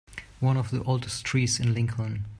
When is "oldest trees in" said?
0.81-1.75